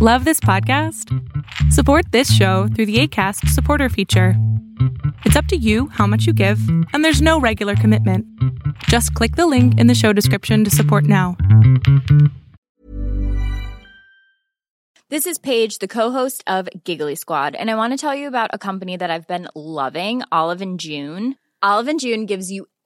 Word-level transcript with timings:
Love 0.00 0.24
this 0.24 0.38
podcast? 0.38 1.12
Support 1.72 2.12
this 2.12 2.32
show 2.32 2.68
through 2.68 2.86
the 2.86 3.00
ACAST 3.00 3.48
supporter 3.48 3.88
feature. 3.88 4.34
It's 5.24 5.34
up 5.34 5.46
to 5.46 5.56
you 5.56 5.88
how 5.88 6.06
much 6.06 6.24
you 6.24 6.32
give, 6.32 6.60
and 6.92 7.04
there's 7.04 7.20
no 7.20 7.40
regular 7.40 7.74
commitment. 7.74 8.24
Just 8.84 9.12
click 9.14 9.34
the 9.34 9.48
link 9.48 9.76
in 9.76 9.88
the 9.88 9.96
show 9.96 10.12
description 10.12 10.62
to 10.62 10.70
support 10.70 11.02
now. 11.02 11.36
This 15.08 15.26
is 15.26 15.36
Paige, 15.36 15.80
the 15.80 15.88
co-host 15.88 16.44
of 16.46 16.68
Giggly 16.84 17.16
Squad, 17.16 17.56
and 17.56 17.68
I 17.68 17.74
want 17.74 17.92
to 17.92 17.96
tell 17.96 18.14
you 18.14 18.28
about 18.28 18.50
a 18.52 18.58
company 18.58 18.96
that 18.96 19.10
I've 19.10 19.26
been 19.26 19.48
loving, 19.56 20.22
Olive 20.30 20.62
and 20.62 20.78
June. 20.78 21.34
Olive 21.60 21.88
and 21.88 21.98
June 21.98 22.24
gives 22.24 22.52
you 22.52 22.68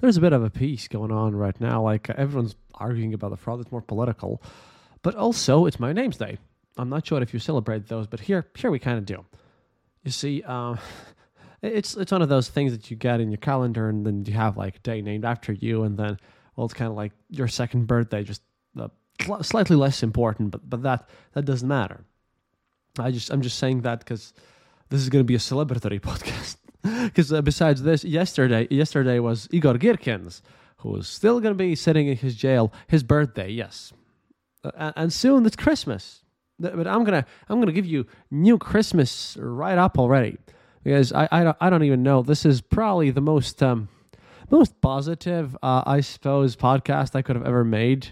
there's 0.00 0.16
a 0.16 0.20
bit 0.20 0.32
of 0.32 0.42
a 0.42 0.50
piece 0.50 0.88
going 0.88 1.12
on 1.12 1.34
right 1.34 1.58
now. 1.60 1.82
Like 1.82 2.10
everyone's 2.10 2.56
arguing 2.74 3.14
about 3.14 3.30
the 3.30 3.36
fraud. 3.36 3.60
It's 3.60 3.72
more 3.72 3.82
political, 3.82 4.42
but 5.02 5.14
also 5.14 5.66
it's 5.66 5.78
my 5.78 5.92
name's 5.92 6.16
day. 6.16 6.38
I'm 6.76 6.88
not 6.88 7.06
sure 7.06 7.20
if 7.20 7.34
you 7.34 7.40
celebrate 7.40 7.88
those, 7.88 8.06
but 8.06 8.20
here 8.20 8.46
here 8.56 8.70
we 8.70 8.78
kind 8.78 8.98
of 8.98 9.04
do. 9.04 9.24
You 10.04 10.10
see, 10.10 10.42
um, 10.44 10.78
it's 11.62 11.96
it's 11.96 12.12
one 12.12 12.22
of 12.22 12.28
those 12.28 12.48
things 12.48 12.72
that 12.72 12.90
you 12.90 12.96
get 12.96 13.20
in 13.20 13.30
your 13.30 13.38
calendar, 13.38 13.88
and 13.88 14.06
then 14.06 14.24
you 14.24 14.32
have 14.34 14.56
like 14.56 14.76
a 14.76 14.80
day 14.80 15.02
named 15.02 15.24
after 15.24 15.52
you, 15.52 15.82
and 15.82 15.98
then 15.98 16.18
well, 16.56 16.64
it's 16.64 16.74
kind 16.74 16.90
of 16.90 16.96
like 16.96 17.12
your 17.28 17.48
second 17.48 17.86
birthday, 17.86 18.22
just 18.22 18.42
uh, 18.78 18.88
sl- 19.22 19.42
slightly 19.42 19.76
less 19.76 20.02
important, 20.02 20.50
but 20.50 20.68
but 20.68 20.82
that 20.82 21.08
that 21.32 21.44
doesn't 21.44 21.68
matter. 21.68 22.04
I 22.98 23.10
just 23.10 23.30
I'm 23.30 23.42
just 23.42 23.58
saying 23.58 23.82
that 23.82 24.00
because 24.00 24.32
this 24.88 25.00
is 25.00 25.08
going 25.08 25.20
to 25.20 25.26
be 25.26 25.34
a 25.34 25.38
celebratory 25.38 26.00
podcast. 26.00 26.56
Because 27.04 27.32
uh, 27.32 27.42
besides 27.42 27.82
this, 27.82 28.04
yesterday 28.04 28.66
yesterday 28.70 29.18
was 29.18 29.48
Igor 29.52 29.74
Girkin's, 29.74 30.42
who's 30.78 31.08
still 31.08 31.40
going 31.40 31.52
to 31.52 31.58
be 31.58 31.74
sitting 31.74 32.08
in 32.08 32.16
his 32.16 32.34
jail. 32.34 32.72
His 32.88 33.02
birthday, 33.02 33.50
yes, 33.50 33.92
uh, 34.64 34.92
and 34.96 35.12
soon 35.12 35.44
it's 35.44 35.56
Christmas. 35.56 36.22
But 36.58 36.86
I'm 36.86 37.04
gonna 37.04 37.26
I'm 37.48 37.60
gonna 37.60 37.72
give 37.72 37.86
you 37.86 38.06
new 38.30 38.58
Christmas 38.58 39.36
right 39.40 39.78
up 39.78 39.98
already 39.98 40.38
because 40.84 41.12
I 41.12 41.28
I 41.30 41.44
don't, 41.44 41.56
I 41.60 41.70
don't 41.70 41.84
even 41.84 42.02
know. 42.02 42.22
This 42.22 42.44
is 42.44 42.60
probably 42.60 43.10
the 43.10 43.20
most 43.20 43.62
um 43.62 43.88
most 44.50 44.80
positive 44.80 45.56
uh, 45.62 45.82
I 45.86 46.00
suppose 46.00 46.56
podcast 46.56 47.14
I 47.14 47.22
could 47.22 47.36
have 47.36 47.46
ever 47.46 47.64
made. 47.64 48.08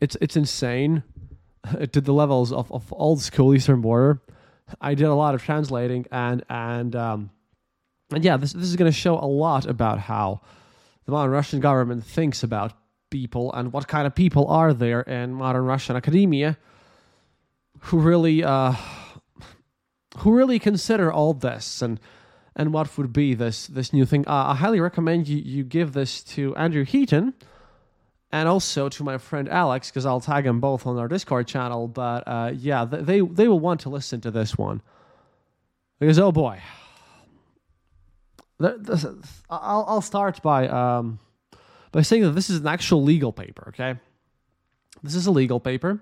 It's 0.00 0.16
it's 0.20 0.36
insane 0.36 1.02
to 1.92 2.00
the 2.00 2.12
levels 2.12 2.52
of, 2.52 2.70
of 2.72 2.92
old 2.92 3.20
school 3.20 3.54
Eastern 3.54 3.80
Border. 3.80 4.20
I 4.80 4.94
did 4.94 5.06
a 5.06 5.14
lot 5.14 5.34
of 5.34 5.42
translating 5.42 6.06
and 6.10 6.42
and 6.48 6.96
um, 6.96 7.30
and 8.14 8.24
yeah, 8.24 8.36
this 8.36 8.52
this 8.52 8.64
is 8.64 8.76
going 8.76 8.90
to 8.90 8.96
show 8.96 9.18
a 9.18 9.26
lot 9.26 9.66
about 9.66 9.98
how 9.98 10.40
the 11.04 11.12
modern 11.12 11.32
Russian 11.32 11.60
government 11.60 12.04
thinks 12.04 12.42
about 12.42 12.72
people 13.10 13.52
and 13.52 13.72
what 13.72 13.86
kind 13.86 14.06
of 14.06 14.14
people 14.14 14.46
are 14.48 14.72
there 14.72 15.02
in 15.02 15.34
modern 15.34 15.64
Russian 15.64 15.96
academia 15.96 16.56
who 17.80 17.98
really 17.98 18.42
uh, 18.42 18.74
who 20.18 20.32
really 20.32 20.58
consider 20.58 21.12
all 21.12 21.34
this 21.34 21.82
and 21.82 22.00
and 22.56 22.72
what 22.72 22.96
would 22.96 23.12
be 23.12 23.34
this 23.34 23.66
this 23.66 23.92
new 23.92 24.06
thing. 24.06 24.26
Uh, 24.26 24.46
I 24.48 24.54
highly 24.54 24.80
recommend 24.80 25.28
you 25.28 25.38
you 25.38 25.64
give 25.64 25.92
this 25.92 26.22
to 26.34 26.54
Andrew 26.56 26.84
Heaton 26.84 27.34
and 28.32 28.48
also 28.48 28.88
to 28.88 29.04
my 29.04 29.18
friend 29.18 29.48
Alex 29.48 29.90
because 29.90 30.06
I'll 30.06 30.20
tag 30.20 30.44
them 30.44 30.60
both 30.60 30.86
on 30.86 30.98
our 30.98 31.08
Discord 31.08 31.46
channel. 31.46 31.88
But 31.88 32.24
uh, 32.26 32.52
yeah, 32.54 32.84
they 32.84 33.20
they 33.20 33.48
will 33.48 33.60
want 33.60 33.80
to 33.82 33.90
listen 33.90 34.20
to 34.22 34.30
this 34.30 34.56
one 34.56 34.82
because 36.00 36.18
oh 36.18 36.32
boy, 36.32 36.60
this, 38.58 39.04
I'll 39.50 39.84
I'll 39.88 40.00
start 40.00 40.42
by 40.42 40.68
um 40.68 41.18
by 41.92 42.02
saying 42.02 42.22
that 42.22 42.32
this 42.32 42.50
is 42.50 42.60
an 42.60 42.66
actual 42.66 43.02
legal 43.02 43.32
paper. 43.32 43.66
Okay, 43.68 43.98
this 45.02 45.14
is 45.14 45.26
a 45.26 45.30
legal 45.30 45.60
paper 45.60 46.00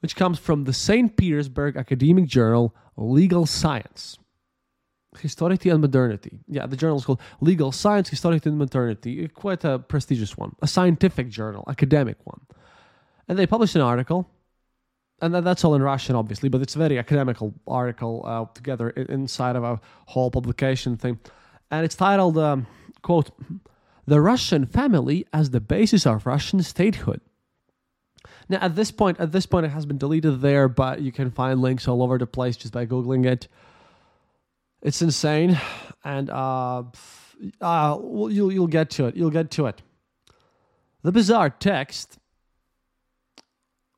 which 0.00 0.16
comes 0.16 0.38
from 0.38 0.64
the 0.64 0.72
St. 0.72 1.16
Petersburg 1.16 1.76
Academic 1.76 2.26
Journal 2.26 2.74
Legal 2.96 3.46
Science. 3.46 4.18
Historicity 5.18 5.70
and 5.70 5.80
Modernity. 5.80 6.38
Yeah, 6.46 6.66
the 6.66 6.76
journal 6.76 6.98
is 6.98 7.04
called 7.04 7.20
Legal 7.40 7.72
Science, 7.72 8.08
Historicity 8.08 8.50
and 8.50 8.58
Modernity. 8.58 9.26
Quite 9.28 9.64
a 9.64 9.78
prestigious 9.78 10.36
one, 10.36 10.54
a 10.62 10.68
scientific 10.68 11.28
journal, 11.28 11.64
academic 11.68 12.18
one. 12.24 12.40
And 13.26 13.38
they 13.38 13.46
published 13.46 13.74
an 13.74 13.80
article, 13.80 14.30
and 15.20 15.34
that's 15.34 15.64
all 15.64 15.74
in 15.74 15.82
Russian, 15.82 16.14
obviously, 16.14 16.48
but 16.48 16.60
it's 16.60 16.76
a 16.76 16.78
very 16.78 16.98
academical 16.98 17.52
article 17.66 18.22
uh, 18.24 18.44
together 18.54 18.90
inside 18.90 19.56
of 19.56 19.64
a 19.64 19.80
whole 20.06 20.30
publication 20.30 20.96
thing. 20.96 21.18
And 21.70 21.84
it's 21.84 21.94
titled, 21.94 22.38
um, 22.38 22.66
quote, 23.02 23.30
The 24.06 24.20
Russian 24.20 24.66
Family 24.66 25.26
as 25.32 25.50
the 25.50 25.60
Basis 25.60 26.06
of 26.06 26.26
Russian 26.26 26.62
Statehood. 26.62 27.20
Now, 28.48 28.58
at 28.60 28.76
this 28.76 28.90
point, 28.90 29.20
at 29.20 29.32
this 29.32 29.46
point, 29.46 29.66
it 29.66 29.70
has 29.70 29.84
been 29.84 29.98
deleted 29.98 30.40
there, 30.40 30.68
but 30.68 31.02
you 31.02 31.12
can 31.12 31.30
find 31.30 31.60
links 31.60 31.86
all 31.86 32.02
over 32.02 32.16
the 32.16 32.26
place 32.26 32.56
just 32.56 32.72
by 32.72 32.86
googling 32.86 33.26
it. 33.26 33.48
It's 34.80 35.02
insane, 35.02 35.60
and 36.04 36.30
uh, 36.30 36.84
uh, 37.60 37.98
you'll 38.00 38.52
you'll 38.52 38.68
get 38.68 38.90
to 38.90 39.06
it. 39.06 39.16
You'll 39.16 39.30
get 39.30 39.50
to 39.52 39.66
it. 39.66 39.82
The 41.02 41.12
bizarre 41.12 41.50
text, 41.50 42.18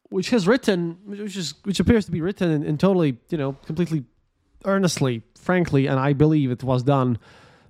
which 0.08 0.31
has 0.31 0.48
written, 0.48 0.98
which 1.04 1.37
is 1.37 1.54
which 1.64 1.81
appears 1.81 2.06
to 2.06 2.10
be 2.10 2.20
written 2.20 2.50
in, 2.50 2.64
in 2.64 2.78
totally, 2.78 3.19
you 3.28 3.38
know, 3.38 3.52
completely 3.66 4.04
earnestly, 4.64 5.22
frankly, 5.37 5.87
and 5.87 6.00
I 6.00 6.12
believe 6.12 6.50
it 6.50 6.64
was 6.64 6.82
done 6.82 7.19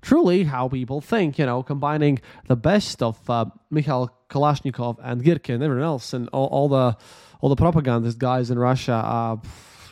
truly 0.03 0.45
how 0.45 0.69
people 0.69 1.01
think, 1.01 1.39
you 1.39 1.47
know, 1.47 1.63
combining 1.63 2.21
the 2.47 2.57
best 2.57 3.03
of 3.03 3.29
uh, 3.29 3.47
Mikhail 3.71 4.11
Kalashnikov 4.29 4.99
and 5.03 5.23
Girkin 5.23 5.55
and 5.55 5.63
everyone 5.63 5.85
else 5.85 6.13
and 6.13 6.29
all, 6.29 6.47
all 6.47 6.69
the 6.69 6.97
all 7.41 7.49
the 7.49 7.57
propagandist 7.57 8.19
guys 8.19 8.51
in 8.51 8.59
Russia. 8.59 8.93
Uh, 8.93 9.37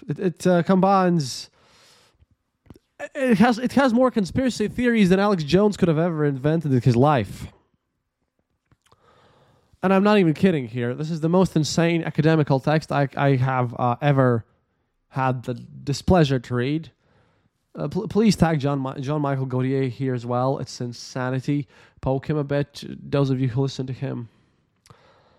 it, 0.08 0.19
it 0.19 0.46
uh, 0.46 0.62
combines. 0.62 1.50
It 3.14 3.38
has 3.38 3.58
it 3.58 3.72
has 3.72 3.92
more 3.92 4.10
conspiracy 4.10 4.69
theories 4.69 5.10
than 5.10 5.20
Alex 5.20 5.44
Jones 5.44 5.76
could 5.76 5.88
have 5.88 5.98
ever 5.98 6.25
invented 6.25 6.72
in 6.72 6.80
his 6.80 6.96
life. 6.96 7.46
And 9.82 9.94
I'm 9.94 10.02
not 10.02 10.19
even 10.19 10.34
kidding 10.34 10.66
here. 10.66 10.92
This 10.94 11.10
is 11.10 11.20
the 11.20 11.28
most 11.28 11.54
insane 11.54 12.02
academical 12.02 12.58
text 12.58 12.90
I, 12.90 13.08
I 13.16 13.37
have 13.37 13.75
uh, 13.78 13.94
ever 14.00 14.44
had 15.10 15.44
the 15.44 15.55
displeasure 15.55 16.40
to 16.40 16.55
read. 16.55 16.90
Uh, 17.78 17.86
pl- 17.86 18.08
please 18.08 18.34
tag 18.34 18.58
John 18.58 18.80
Ma- 18.80 18.98
John 18.98 19.22
Michael 19.22 19.46
Godier 19.46 19.88
here 19.88 20.12
as 20.12 20.26
well. 20.26 20.58
It's 20.58 20.80
insanity. 20.80 21.69
Poke 22.00 22.28
him 22.28 22.36
a 22.36 22.44
bit. 22.44 22.82
Those 22.88 23.30
of 23.30 23.40
you 23.40 23.48
who 23.48 23.62
listen 23.62 23.86
to 23.86 23.92
him. 23.92 24.28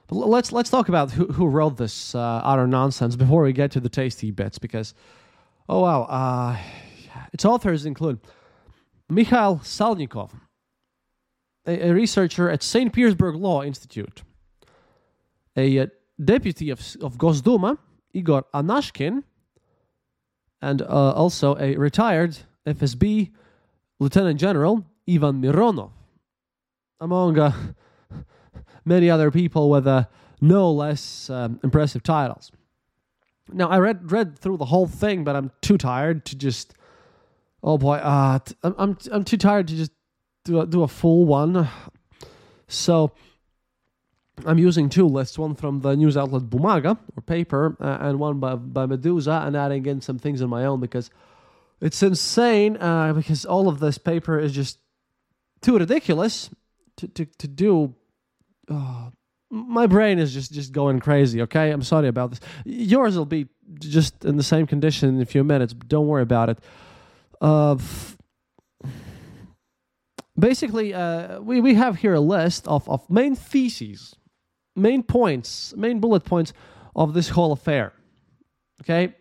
But 0.08 0.16
l- 0.16 0.30
let's 0.30 0.54
let's 0.54 0.70
talk 0.70 0.88
about 0.88 1.12
who 1.12 1.26
who 1.28 1.48
wrote 1.48 1.76
this 1.78 2.16
uh, 2.16 2.42
utter 2.44 2.66
nonsense 2.66 3.18
before 3.18 3.44
we 3.44 3.52
get 3.52 3.72
to 3.72 3.82
the 3.82 3.90
tasty 3.90 4.32
bits 4.32 4.58
because, 4.58 4.94
oh 5.68 5.82
wow, 5.82 6.04
uh, 6.04 6.58
its 7.34 7.44
authors 7.44 7.86
include 7.86 8.20
Mikhail 9.10 9.60
Salnikov, 9.62 10.32
a, 11.68 11.90
a 11.90 11.94
researcher 11.94 12.50
at 12.50 12.64
St. 12.64 12.94
Petersburg 12.94 13.36
Law 13.36 13.64
Institute, 13.64 14.24
a, 15.58 15.78
a 15.78 15.88
deputy 16.24 16.70
of 16.70 16.80
of 17.02 17.18
Gosduma, 17.18 17.78
Igor 18.14 18.46
Anashkin 18.54 19.24
and 20.62 20.82
uh, 20.82 21.12
also 21.12 21.58
a 21.58 21.76
retired 21.76 22.38
FSB 22.66 23.32
Lieutenant 24.00 24.40
General 24.40 24.86
Ivan 25.10 25.42
Mironov, 25.42 25.92
among 27.00 27.38
uh, 27.38 27.54
many 28.86 29.10
other 29.10 29.32
people 29.32 29.70
with 29.70 29.88
uh, 29.88 30.06
no 30.42 30.72
less 30.72 31.30
um, 31.30 31.60
impressive 31.64 32.04
titles. 32.04 32.52
Now 33.52 33.70
I 33.70 33.80
read 33.80 34.12
read 34.12 34.38
through 34.38 34.58
the 34.58 34.66
whole 34.66 34.88
thing, 34.88 35.24
but 35.24 35.36
I'm 35.36 35.52
too 35.62 35.78
tired 35.78 36.26
to 36.26 36.36
just. 36.36 36.74
Oh 37.62 37.78
boy, 37.78 37.96
uh, 37.96 38.40
t- 38.40 38.56
I'm 38.64 38.76
I'm 38.78 38.98
I'm 39.12 39.24
too 39.24 39.38
tired 39.38 39.68
to 39.70 39.76
just 39.76 39.92
do 40.46 40.62
a, 40.62 40.66
do 40.66 40.84
a 40.84 40.88
full 40.88 41.26
one. 41.26 41.68
So 42.68 43.12
I'm 44.46 44.58
using 44.58 44.90
two 44.90 45.08
lists, 45.08 45.38
one 45.38 45.56
from 45.56 45.82
the 45.82 45.96
news 45.96 46.18
outlet 46.18 46.44
Bumaga 46.44 46.98
or 47.16 47.22
paper, 47.22 47.76
uh, 47.80 47.98
and 48.02 48.20
one 48.20 48.40
by 48.40 48.56
by 48.56 48.86
Meduza, 48.86 49.46
and 49.46 49.56
adding 49.56 49.86
in 49.86 50.02
some 50.02 50.20
things 50.20 50.42
on 50.42 50.50
my 50.50 50.66
own 50.66 50.80
because 50.80 51.10
it's 51.82 52.02
insane. 52.04 52.78
Uh, 52.78 53.14
because 53.14 53.46
all 53.46 53.68
of 53.68 53.80
this 53.80 53.98
paper 53.98 54.40
is 54.40 54.52
just 54.54 54.80
too 55.62 55.78
ridiculous 55.78 56.50
to 56.98 57.08
to 57.08 57.26
to 57.26 57.48
do. 57.48 57.96
Oh, 58.70 59.12
my 59.50 59.88
brain 59.88 60.20
is 60.20 60.34
just 60.34 60.52
just 60.54 60.72
going 60.72 61.00
crazy. 61.00 61.42
Okay, 61.42 61.72
I'm 61.72 61.84
sorry 61.84 62.08
about 62.08 62.32
this. 62.32 62.40
Yours 62.66 63.18
will 63.18 63.26
be 63.26 63.48
just 63.80 64.26
in 64.26 64.38
the 64.38 64.44
same 64.44 64.68
condition 64.68 65.10
in 65.10 65.22
a 65.22 65.26
few 65.26 65.44
minutes. 65.44 65.74
Don't 65.74 66.08
worry 66.08 66.24
about 66.24 66.50
it. 66.50 66.60
Uh, 67.42 67.74
f- 67.74 68.18
basically, 70.38 70.94
uh, 70.94 71.40
we 71.42 71.62
we 71.62 71.76
have 71.76 71.98
here 71.98 72.14
a 72.14 72.20
list 72.20 72.68
of 72.68 72.88
of 72.90 73.10
main 73.10 73.36
theses, 73.36 74.16
main 74.82 75.04
points, 75.04 75.74
main 75.76 76.00
bullet 76.00 76.24
points 76.24 76.54
of 76.96 77.14
this 77.14 77.30
whole 77.30 77.52
affair. 77.52 77.94
Okay, 78.82 79.16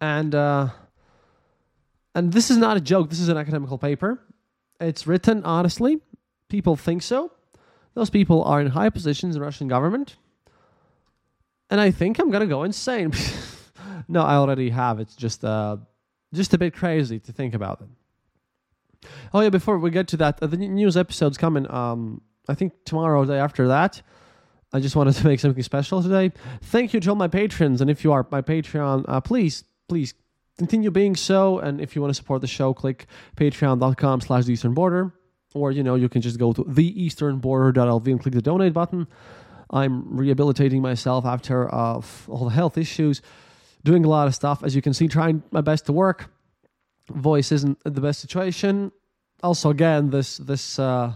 and 0.00 0.34
uh, 0.34 0.68
and 2.14 2.32
this 2.32 2.50
is 2.50 2.56
not 2.56 2.76
a 2.76 2.80
joke. 2.80 3.10
This 3.10 3.20
is 3.20 3.28
an 3.28 3.36
academical 3.36 3.78
paper. 3.78 4.20
It's 4.80 5.06
written 5.06 5.44
honestly. 5.44 6.00
People 6.48 6.76
think 6.76 7.02
so 7.02 7.32
those 7.94 8.10
people 8.10 8.42
are 8.44 8.60
in 8.60 8.68
high 8.68 8.90
positions 8.90 9.36
in 9.36 9.42
Russian 9.42 9.68
government. 9.68 10.16
And 11.70 11.80
I 11.80 11.90
think 11.90 12.18
I'm 12.18 12.30
gonna 12.30 12.46
go 12.46 12.64
insane. 12.64 13.12
no, 14.08 14.22
I 14.22 14.34
already 14.34 14.70
have. 14.70 15.00
It's 15.00 15.16
just 15.16 15.44
uh, 15.44 15.78
just 16.32 16.52
a 16.54 16.58
bit 16.58 16.74
crazy 16.74 17.18
to 17.20 17.32
think 17.32 17.54
about 17.54 17.80
it. 17.80 19.08
Oh 19.32 19.40
yeah, 19.40 19.48
before 19.50 19.78
we 19.78 19.90
get 19.90 20.08
to 20.08 20.16
that, 20.18 20.42
uh, 20.42 20.46
the 20.46 20.56
news 20.56 20.96
episode's 20.96 21.38
coming. 21.38 21.70
Um, 21.70 22.20
I 22.48 22.54
think 22.54 22.72
tomorrow 22.84 23.20
or 23.20 23.26
day 23.26 23.38
after 23.38 23.68
that. 23.68 24.02
I 24.72 24.80
just 24.80 24.96
wanted 24.96 25.14
to 25.14 25.26
make 25.26 25.40
something 25.40 25.62
special 25.62 26.02
today. 26.02 26.32
Thank 26.62 26.94
you 26.94 27.00
to 27.00 27.10
all 27.10 27.16
my 27.16 27.28
patrons, 27.28 27.80
and 27.80 27.88
if 27.88 28.02
you 28.02 28.12
are 28.12 28.26
my 28.30 28.42
Patreon, 28.42 29.04
uh, 29.06 29.20
please, 29.20 29.64
please 29.88 30.14
continue 30.58 30.90
being 30.90 31.14
so. 31.14 31.58
And 31.60 31.80
if 31.80 31.94
you 31.94 32.02
want 32.02 32.10
to 32.10 32.14
support 32.14 32.40
the 32.40 32.48
show, 32.48 32.74
click 32.74 33.06
patreon.com/slash 33.36 34.44
the 34.46 34.52
Eastern 34.52 34.74
Border 34.74 35.12
or 35.54 35.70
you 35.70 35.82
know 35.82 35.94
you 35.94 36.08
can 36.08 36.20
just 36.20 36.38
go 36.38 36.52
to 36.52 36.64
theeasternborder.lv 36.64 38.06
and 38.06 38.20
click 38.20 38.34
the 38.34 38.42
donate 38.42 38.72
button 38.72 39.06
i'm 39.70 40.16
rehabilitating 40.16 40.82
myself 40.82 41.24
after 41.24 41.72
uh, 41.74 42.00
all 42.28 42.44
the 42.44 42.54
health 42.54 42.76
issues 42.76 43.22
doing 43.84 44.04
a 44.04 44.08
lot 44.08 44.26
of 44.26 44.34
stuff 44.34 44.62
as 44.62 44.74
you 44.74 44.82
can 44.82 44.92
see 44.92 45.08
trying 45.08 45.42
my 45.50 45.60
best 45.60 45.86
to 45.86 45.92
work 45.92 46.30
voice 47.08 47.52
isn't 47.52 47.78
the 47.84 48.00
best 48.00 48.20
situation 48.20 48.92
also 49.42 49.70
again 49.70 50.10
this 50.10 50.38
this 50.38 50.78
uh 50.78 51.12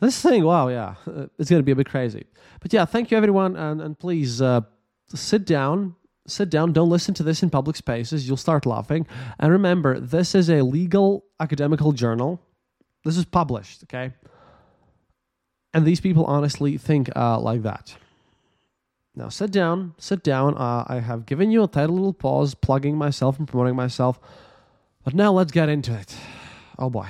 this 0.00 0.20
thing 0.20 0.44
wow 0.44 0.68
yeah 0.68 0.94
it's 1.38 1.50
gonna 1.50 1.62
be 1.62 1.72
a 1.72 1.76
bit 1.76 1.88
crazy 1.88 2.24
but 2.60 2.72
yeah 2.72 2.84
thank 2.84 3.10
you 3.10 3.16
everyone 3.16 3.56
and, 3.56 3.80
and 3.80 3.98
please 3.98 4.42
uh 4.42 4.60
sit 5.14 5.44
down 5.44 5.94
sit 6.26 6.50
down 6.50 6.72
don't 6.72 6.90
listen 6.90 7.14
to 7.14 7.22
this 7.22 7.42
in 7.42 7.50
public 7.50 7.76
spaces 7.76 8.28
you'll 8.28 8.36
start 8.36 8.66
laughing 8.66 9.06
and 9.38 9.50
remember 9.50 9.98
this 9.98 10.34
is 10.34 10.50
a 10.50 10.62
legal 10.62 11.24
academical 11.40 11.92
journal 11.92 12.40
this 13.04 13.16
is 13.16 13.24
published, 13.24 13.84
okay? 13.84 14.12
And 15.72 15.86
these 15.86 16.00
people 16.00 16.24
honestly 16.24 16.76
think 16.78 17.10
uh, 17.16 17.38
like 17.40 17.62
that. 17.62 17.96
Now 19.14 19.28
sit 19.28 19.50
down, 19.50 19.94
sit 19.98 20.22
down. 20.22 20.56
Uh, 20.56 20.84
I 20.86 21.00
have 21.00 21.26
given 21.26 21.50
you 21.50 21.62
a 21.64 21.68
tight 21.68 21.90
little 21.90 22.12
pause, 22.12 22.54
plugging 22.54 22.96
myself 22.96 23.38
and 23.38 23.48
promoting 23.48 23.76
myself. 23.76 24.20
But 25.04 25.14
now 25.14 25.32
let's 25.32 25.52
get 25.52 25.68
into 25.68 25.94
it. 25.94 26.14
Oh 26.78 26.90
boy. 26.90 27.08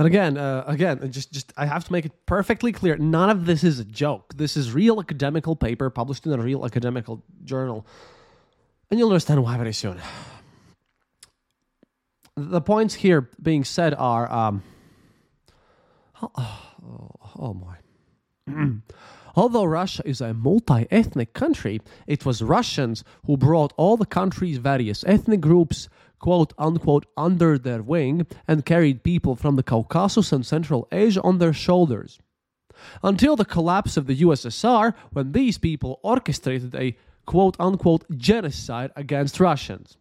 And 0.00 0.06
again, 0.06 0.38
uh, 0.38 0.64
again, 0.66 1.12
just, 1.12 1.30
just 1.30 1.52
I 1.58 1.66
have 1.66 1.84
to 1.84 1.92
make 1.92 2.06
it 2.06 2.12
perfectly 2.24 2.72
clear. 2.72 2.96
None 2.96 3.28
of 3.28 3.44
this 3.44 3.62
is 3.62 3.80
a 3.80 3.84
joke. 3.84 4.32
This 4.34 4.56
is 4.56 4.72
real 4.72 4.98
academical 4.98 5.54
paper 5.54 5.90
published 5.90 6.24
in 6.24 6.32
a 6.32 6.38
real 6.38 6.64
academical 6.64 7.22
journal, 7.44 7.84
and 8.90 8.98
you'll 8.98 9.10
understand 9.10 9.42
why 9.42 9.58
very 9.58 9.74
soon 9.74 10.00
the 12.48 12.62
points 12.62 12.94
here 12.94 13.28
being 13.42 13.62
said 13.62 13.92
are 13.94 14.30
um, 14.32 14.62
oh, 16.22 16.30
oh, 16.82 17.10
oh 17.38 17.54
my. 17.54 17.76
Although 19.36 19.64
Russia 19.64 20.02
is 20.04 20.20
a 20.20 20.34
multi 20.34 20.86
ethnic 20.90 21.34
country, 21.34 21.80
it 22.06 22.24
was 22.26 22.42
Russians 22.42 23.04
who 23.26 23.36
brought 23.36 23.74
all 23.76 23.96
the 23.96 24.06
country's 24.06 24.56
various 24.58 25.04
ethnic 25.06 25.40
groups, 25.40 25.88
quote 26.20 26.52
unquote, 26.58 27.06
under 27.16 27.58
their 27.58 27.82
wing 27.82 28.26
and 28.46 28.64
carried 28.64 29.02
people 29.02 29.34
from 29.34 29.56
the 29.56 29.64
Caucasus 29.64 30.30
and 30.30 30.46
Central 30.46 30.86
Asia 30.92 31.20
on 31.22 31.38
their 31.38 31.52
shoulders. 31.52 32.20
Until 33.02 33.34
the 33.36 33.44
collapse 33.44 33.96
of 33.96 34.06
the 34.06 34.16
USSR, 34.18 34.94
when 35.12 35.32
these 35.32 35.58
people 35.58 35.98
orchestrated 36.02 36.74
a 36.74 36.96
quote 37.26 37.56
unquote 37.58 38.04
genocide 38.16 38.90
against 38.96 39.40
Russians. 39.40 39.96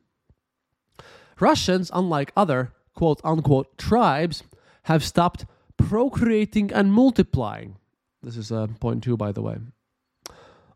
Russians, 1.39 1.89
unlike 1.94 2.31
other 2.36 2.74
quote 2.94 3.21
unquote 3.24 3.77
tribes, 3.77 4.44
have 4.83 5.04
stopped 5.04 5.45
procreating 5.77 6.71
and 6.71 6.92
multiplying. 6.92 7.77
This 8.21 8.36
is 8.36 8.51
uh, 8.51 8.68
point 8.80 9.04
two, 9.04 9.16
by 9.16 9.31
the 9.31 9.42
way. 9.42 9.57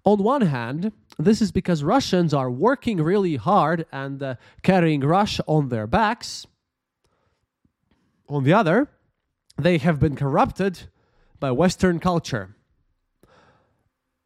On 0.06 0.22
one 0.22 0.42
hand, 0.42 0.92
this 1.18 1.42
is 1.42 1.52
because 1.52 1.84
Russians 1.84 2.34
are 2.34 2.50
working 2.50 2.98
really 2.98 3.36
hard 3.36 3.86
and 3.92 4.22
uh, 4.22 4.36
carrying 4.62 5.02
Russia 5.02 5.44
on 5.48 5.70
their 5.70 5.88
backs. 5.88 6.48
On 8.28 8.44
the 8.44 8.54
other, 8.54 8.90
they 9.58 9.78
have 9.78 10.00
been 10.00 10.16
corrupted 10.16 10.90
by 11.40 11.52
Western 11.52 12.00
culture. 12.00 12.56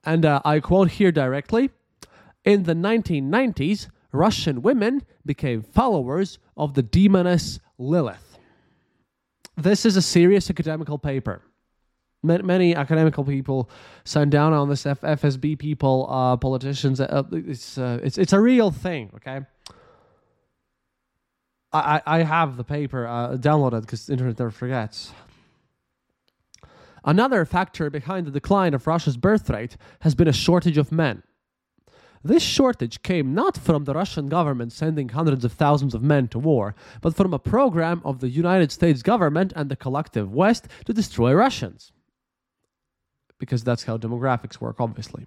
And 0.04 0.26
uh, 0.26 0.42
I 0.46 0.60
quote 0.60 0.92
here 0.92 1.12
directly 1.12 1.72
In 2.46 2.64
the 2.64 2.74
1990s, 2.74 3.90
Russian 4.14 4.62
women 4.62 5.04
became 5.26 5.62
followers 5.62 6.40
of 6.56 6.74
the 6.76 6.84
demoness 6.84 7.60
Lilith. 7.78 8.38
This 9.58 9.86
is 9.86 9.98
a 9.98 10.02
serious 10.02 10.50
academical 10.50 10.98
paper. 10.98 11.42
Many 12.28 12.76
academical 12.76 13.24
people 13.24 13.70
sign 14.04 14.30
down 14.30 14.54
on 14.54 14.70
this 14.70 14.86
F- 14.86 15.02
FSB 15.02 15.58
people, 15.58 16.08
uh, 16.10 16.38
politicians. 16.38 17.00
Uh, 17.00 17.24
it's, 17.32 17.78
uh, 17.78 18.00
it's, 18.04 18.18
it's 18.18 18.34
a 18.34 18.40
real 18.40 18.72
thing, 18.72 19.12
okay? 19.16 19.42
I, 21.74 22.02
I 22.06 22.24
have 22.24 22.58
the 22.58 22.64
paper 22.64 23.06
uh, 23.06 23.38
downloaded 23.38 23.82
because 23.82 24.06
the 24.06 24.14
internet 24.14 24.40
never 24.40 24.52
forgets. 24.52 25.12
Another 27.04 27.46
factor 27.46 27.90
behind 27.90 28.28
the 28.28 28.32
decline 28.32 28.74
of 28.74 28.86
Russia's 28.88 29.18
birth 29.18 29.50
rate 29.50 29.78
has 30.02 30.16
been 30.16 30.28
a 30.28 30.34
shortage 30.34 30.78
of 30.78 30.92
men. 30.92 31.24
This 32.24 32.44
shortage 32.44 33.02
came 33.04 33.34
not 33.34 33.58
from 33.58 33.86
the 33.86 33.94
Russian 33.94 34.28
government 34.28 34.74
sending 34.74 35.10
hundreds 35.10 35.46
of 35.46 35.54
thousands 35.54 35.94
of 35.94 36.02
men 36.02 36.28
to 36.30 36.40
war, 36.40 36.76
but 37.02 37.16
from 37.16 37.34
a 37.34 37.40
program 37.40 38.02
of 38.04 38.20
the 38.20 38.30
United 38.30 38.72
States 38.72 39.02
government 39.02 39.54
and 39.56 39.70
the 39.70 39.76
collective 39.76 40.34
West 40.34 40.68
to 40.86 40.94
destroy 40.94 41.34
Russians. 41.34 41.94
Because 43.40 43.64
that's 43.64 43.84
how 43.84 43.98
demographics 43.98 44.60
work, 44.60 44.78
obviously. 44.80 45.26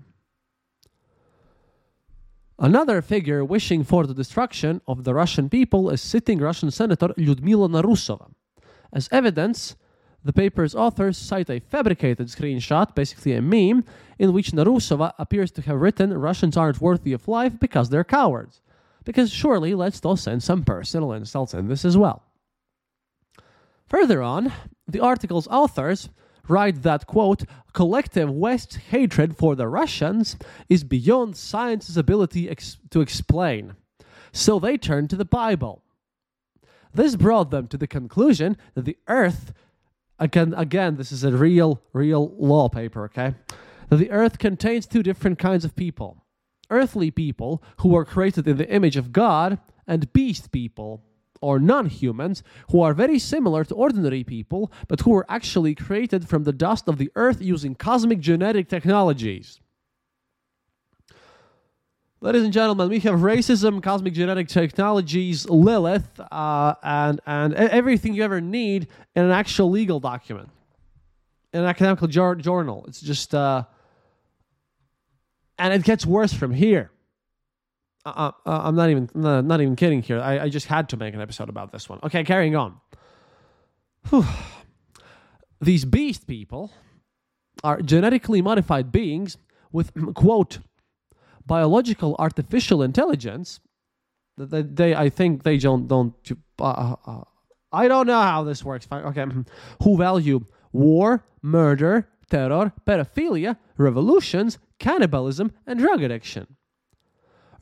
Another 2.58 3.00
figure 3.00 3.42
wishing 3.42 3.84
for 3.84 4.06
the 4.06 4.12
destruction 4.12 4.82
of 4.86 5.04
the 5.04 5.14
Russian 5.14 5.48
people 5.48 5.88
is 5.88 6.02
sitting 6.02 6.38
Russian 6.40 6.70
Senator 6.70 7.08
Lyudmila 7.16 7.70
Narusova. 7.70 8.30
As 8.92 9.08
evidence, 9.10 9.76
the 10.22 10.32
paper's 10.34 10.74
authors 10.74 11.16
cite 11.16 11.48
a 11.48 11.60
fabricated 11.60 12.28
screenshot, 12.28 12.94
basically 12.94 13.32
a 13.32 13.40
meme, 13.40 13.84
in 14.18 14.34
which 14.34 14.50
Narusova 14.50 15.14
appears 15.18 15.50
to 15.52 15.62
have 15.62 15.80
written 15.80 16.12
Russians 16.12 16.56
aren't 16.56 16.82
worthy 16.82 17.14
of 17.14 17.26
life 17.28 17.58
because 17.58 17.88
they're 17.88 18.04
cowards. 18.04 18.60
Because 19.04 19.30
surely 19.30 19.74
let's 19.74 19.96
still 19.96 20.16
send 20.16 20.42
some 20.42 20.62
personal 20.62 21.12
insults 21.12 21.54
in 21.54 21.68
this 21.68 21.86
as 21.86 21.96
well. 21.96 22.22
Further 23.86 24.20
on, 24.20 24.52
the 24.86 25.00
article's 25.00 25.48
authors 25.48 26.10
write 26.48 26.82
that, 26.82 27.06
quote, 27.06 27.44
collective 27.72 28.30
West 28.30 28.76
hatred 28.90 29.36
for 29.36 29.54
the 29.54 29.68
Russians 29.68 30.36
is 30.68 30.84
beyond 30.84 31.36
science's 31.36 31.96
ability 31.96 32.48
ex- 32.48 32.78
to 32.90 33.00
explain. 33.00 33.76
So 34.32 34.58
they 34.58 34.76
turn 34.76 35.08
to 35.08 35.16
the 35.16 35.24
Bible. 35.24 35.82
This 36.92 37.16
brought 37.16 37.50
them 37.50 37.68
to 37.68 37.76
the 37.76 37.86
conclusion 37.86 38.56
that 38.74 38.84
the 38.84 38.96
earth 39.06 39.52
again 40.18 40.52
again 40.56 40.96
this 40.96 41.10
is 41.10 41.24
a 41.24 41.32
real 41.32 41.80
real 41.92 42.34
law 42.36 42.68
paper 42.68 43.04
okay 43.04 43.34
That 43.88 43.96
the 43.96 44.10
earth 44.10 44.38
contains 44.38 44.86
two 44.86 45.02
different 45.02 45.38
kinds 45.38 45.64
of 45.64 45.74
people 45.74 46.24
earthly 46.68 47.10
people 47.10 47.62
who 47.78 47.88
were 47.88 48.04
created 48.04 48.46
in 48.46 48.58
the 48.58 48.70
image 48.70 48.96
of 48.96 49.12
god 49.12 49.58
and 49.86 50.12
beast 50.12 50.52
people 50.52 51.02
or 51.40 51.58
non 51.58 51.86
humans 51.86 52.42
who 52.70 52.82
are 52.82 52.94
very 52.94 53.18
similar 53.18 53.64
to 53.64 53.74
ordinary 53.74 54.24
people, 54.24 54.70
but 54.88 55.00
who 55.00 55.10
were 55.10 55.26
actually 55.28 55.74
created 55.74 56.28
from 56.28 56.44
the 56.44 56.52
dust 56.52 56.88
of 56.88 56.98
the 56.98 57.10
earth 57.16 57.40
using 57.40 57.74
cosmic 57.74 58.20
genetic 58.20 58.68
technologies. 58.68 59.60
Ladies 62.22 62.42
and 62.42 62.52
gentlemen, 62.52 62.90
we 62.90 62.98
have 63.00 63.20
racism, 63.20 63.82
cosmic 63.82 64.12
genetic 64.12 64.46
technologies, 64.48 65.48
Lilith, 65.48 66.20
uh, 66.30 66.74
and 66.82 67.18
and 67.24 67.54
everything 67.54 68.12
you 68.12 68.22
ever 68.22 68.42
need 68.42 68.88
in 69.14 69.24
an 69.24 69.30
actual 69.30 69.70
legal 69.70 70.00
document, 70.00 70.50
in 71.54 71.60
an 71.60 71.66
academic 71.66 72.10
journal. 72.10 72.84
It's 72.88 73.00
just, 73.00 73.34
uh, 73.34 73.64
and 75.58 75.72
it 75.72 75.82
gets 75.82 76.04
worse 76.04 76.34
from 76.34 76.52
here. 76.52 76.90
Uh, 78.04 78.32
I'm 78.46 78.74
not 78.76 78.90
even 78.90 79.10
not 79.14 79.60
even 79.60 79.76
kidding 79.76 80.02
here. 80.02 80.20
I, 80.20 80.40
I 80.40 80.48
just 80.48 80.66
had 80.66 80.88
to 80.90 80.96
make 80.96 81.14
an 81.14 81.20
episode 81.20 81.48
about 81.48 81.70
this 81.70 81.88
one. 81.88 81.98
Okay, 82.02 82.24
carrying 82.24 82.56
on. 82.56 82.80
Whew. 84.08 84.24
These 85.60 85.84
beast 85.84 86.26
people 86.26 86.72
are 87.62 87.82
genetically 87.82 88.40
modified 88.40 88.90
beings 88.90 89.36
with 89.70 89.92
quote 90.14 90.58
biological 91.46 92.16
artificial 92.18 92.82
intelligence 92.82 93.60
they, 94.48 94.62
they 94.62 94.94
I 94.94 95.10
think 95.10 95.42
they 95.42 95.58
don't 95.58 95.86
don't 95.86 96.14
uh, 96.58 96.94
uh, 97.06 97.24
I 97.72 97.88
don't 97.88 98.06
know 98.06 98.20
how 98.20 98.44
this 98.44 98.64
works. 98.64 98.86
Okay, 98.90 99.26
who 99.82 99.96
value 99.96 100.44
war, 100.72 101.24
murder, 101.42 102.08
terror, 102.30 102.72
pedophilia, 102.86 103.56
revolutions, 103.76 104.58
cannibalism, 104.78 105.52
and 105.66 105.78
drug 105.78 106.02
addiction. 106.02 106.56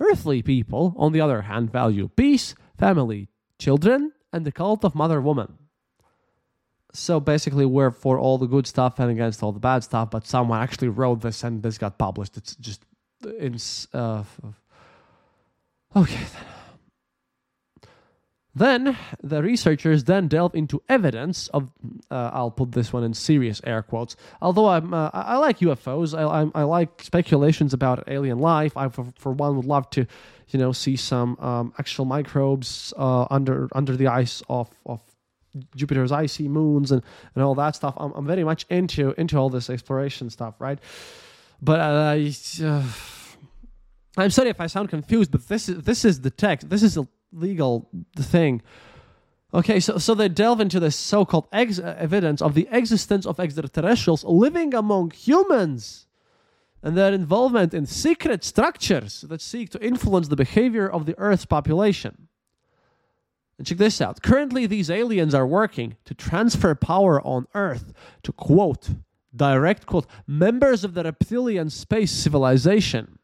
Earthly 0.01 0.43
people, 0.43 0.95
on 0.97 1.13
the 1.13 1.21
other 1.21 1.43
hand, 1.43 1.73
value 1.73 2.09
peace, 2.09 2.55
family, 2.77 3.29
children, 3.59 4.13
and 4.33 4.45
the 4.45 4.53
cult 4.53 4.85
of 4.85 4.95
Mother 4.95 5.21
Woman. 5.21 5.59
So 6.93 7.21
basically, 7.21 7.67
we're 7.67 7.91
for 7.91 8.19
all 8.19 8.39
the 8.39 8.47
good 8.47 8.67
stuff 8.67 8.99
and 8.99 9.11
against 9.11 9.43
all 9.43 9.53
the 9.53 9.61
bad 9.61 9.85
stuff, 9.85 10.11
but 10.11 10.27
someone 10.27 10.63
actually 10.63 10.89
wrote 10.89 11.21
this 11.21 11.45
and 11.45 11.63
this 11.63 11.79
got 11.79 11.99
published. 11.99 12.37
It's 12.37 12.55
just 12.57 12.83
in 13.39 13.59
uh, 13.93 14.25
okay 15.97 16.25
then 16.33 16.58
the 18.59 19.43
researchers 19.43 20.05
then 20.05 20.29
delve 20.29 20.55
into 20.55 20.83
evidence 20.89 21.49
of 21.49 21.71
uh, 22.11 22.31
i'll 22.33 22.51
put 22.51 22.73
this 22.73 22.93
one 22.93 23.05
in 23.05 23.15
serious 23.15 23.61
air 23.65 23.83
quotes. 23.83 24.17
Although 24.41 24.69
i'm 24.69 24.95
uh, 24.95 25.11
i 25.13 25.37
like 25.37 25.59
ufos 25.59 26.17
I, 26.17 26.23
I, 26.23 26.51
I, 26.55 26.65
like 26.65 27.03
speculations 27.03 27.75
about 27.75 28.05
alien 28.09 28.39
life. 28.39 28.77
I 28.77 28.89
for, 28.89 29.07
for, 29.19 29.33
one 29.33 29.57
would 29.57 29.65
love 29.65 29.89
to 29.91 30.07
you 30.49 30.59
know 30.59 30.73
see 30.73 30.97
some 30.97 31.39
um, 31.39 31.73
actual 31.79 32.05
microbes 32.05 32.93
uh, 32.97 33.27
under 33.31 33.69
under 33.73 33.97
the 33.97 34.09
ice 34.09 34.43
of 34.49 34.71
of 34.87 35.01
jupiter's 35.75 36.13
icy 36.13 36.49
moons 36.49 36.93
and 36.93 37.03
and 37.35 37.45
all 37.45 37.55
that 37.55 37.77
stuff. 37.77 37.95
I'm, 37.97 38.13
I'm 38.13 38.27
very 38.27 38.45
much 38.45 38.67
into 38.71 39.15
into 39.19 39.37
all 39.37 39.51
this 39.51 39.71
exploration 39.71 40.31
stuff 40.31 40.55
right? 40.59 40.79
But 41.61 41.81
uh, 41.81 42.65
uh, 42.65 42.83
I'm 44.17 44.31
sorry 44.31 44.51
if 44.51 44.61
I 44.61 44.67
sound 44.67 44.89
confused, 44.89 45.31
but 45.31 45.47
this 45.49 45.69
is 45.69 45.83
this 45.83 46.05
is 46.05 46.21
the 46.21 46.31
text. 46.31 46.69
This 46.69 46.83
is 46.83 46.97
a 46.97 47.07
legal 47.33 47.89
thing. 48.17 48.63
Okay, 49.53 49.81
so 49.81 49.99
so 49.99 50.15
they 50.15 50.29
delve 50.29 50.61
into 50.61 50.79
this 50.79 50.97
so-called 50.97 51.49
ex- 51.53 51.79
evidence 51.79 52.43
of 52.43 52.55
the 52.55 52.69
existence 52.71 53.25
of 53.25 53.41
extraterrestrials 53.41 54.25
living 54.25 54.75
among 54.75 55.11
humans 55.11 56.07
and 56.83 56.97
their 56.97 57.13
involvement 57.13 57.75
in 57.75 57.87
secret 57.87 58.45
structures 58.45 59.23
that 59.23 59.41
seek 59.41 59.71
to 59.71 59.85
influence 59.85 60.29
the 60.29 60.37
behavior 60.37 60.89
of 60.89 61.07
the 61.07 61.19
Earth's 61.19 61.47
population. 61.47 62.29
And 63.57 63.67
check 63.67 63.79
this 63.79 64.01
out. 64.01 64.23
Currently, 64.23 64.67
these 64.67 64.91
aliens 64.91 65.35
are 65.35 65.47
working 65.47 65.97
to 66.05 66.15
transfer 66.15 66.75
power 66.75 67.21
on 67.23 67.47
Earth 67.55 67.93
to 68.23 68.33
quote 68.33 68.91
direct 69.35 69.87
quote, 69.87 70.07
members 70.27 70.85
of 70.85 70.95
the 70.95 71.05
reptilian 71.05 71.71
space 71.71 72.11
civilization, 72.11 73.19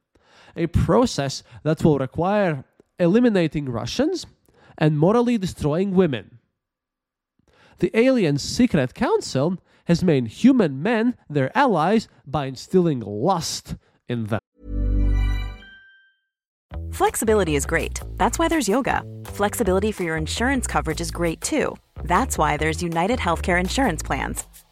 a 0.56 0.66
process 0.66 1.42
that 1.62 1.84
will 1.84 1.98
require 1.98 2.64
eliminating 2.98 3.68
Russians 3.68 4.26
and 4.78 4.98
morally 4.98 5.38
destroying 5.38 5.94
women. 5.94 6.38
The 7.78 7.90
alien 7.98 8.38
secret 8.38 8.94
council 8.94 9.58
has 9.86 10.02
made 10.02 10.28
human 10.28 10.82
men 10.82 11.16
their 11.28 11.56
allies 11.56 12.08
by 12.26 12.46
instilling 12.46 13.00
lust 13.00 13.76
in 14.08 14.24
them. 14.26 14.40
Flexibility 16.90 17.56
is 17.56 17.66
great. 17.66 18.00
That's 18.16 18.38
why 18.38 18.48
there's 18.48 18.68
yoga. 18.68 19.02
Flexibility 19.24 19.90
for 19.90 20.04
your 20.04 20.16
insurance 20.16 20.66
coverage 20.66 21.00
is 21.00 21.10
great 21.10 21.40
too. 21.40 21.76
That's 22.04 22.38
why 22.38 22.56
there's 22.56 22.82
United 22.82 23.18
Healthcare 23.18 23.58
Insurance 23.58 24.02
Plans. 24.02 24.44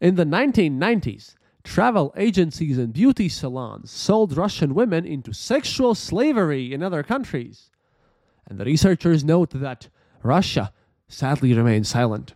in 0.00 0.16
the 0.16 0.24
1990s, 0.24 1.34
travel 1.64 2.12
agencies 2.16 2.78
and 2.78 2.92
beauty 2.92 3.28
salons 3.28 3.90
sold 3.90 4.36
Russian 4.36 4.74
women 4.74 5.04
into 5.04 5.32
sexual 5.32 5.94
slavery 5.94 6.72
in 6.72 6.82
other 6.82 7.02
countries. 7.02 7.70
And 8.46 8.58
the 8.58 8.64
researchers 8.64 9.24
note 9.24 9.50
that 9.50 9.88
Russia 10.22 10.72
sadly 11.08 11.52
remains 11.54 11.88
silent. 11.88 12.34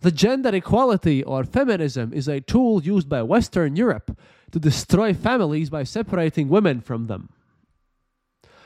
The 0.00 0.10
gender 0.10 0.54
equality 0.54 1.22
or 1.22 1.44
feminism 1.44 2.12
is 2.12 2.26
a 2.26 2.40
tool 2.40 2.82
used 2.82 3.08
by 3.08 3.22
Western 3.22 3.76
Europe 3.76 4.18
to 4.50 4.58
destroy 4.58 5.14
families 5.14 5.70
by 5.70 5.84
separating 5.84 6.48
women 6.48 6.80
from 6.80 7.06
them. 7.06 7.30